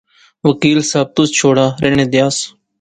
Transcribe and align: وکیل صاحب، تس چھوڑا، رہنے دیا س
وکیل 0.47 0.79
صاحب، 0.91 1.07
تس 1.15 1.29
چھوڑا، 1.37 1.65
رہنے 1.83 2.05
دیا 2.13 2.27
س 2.35 2.37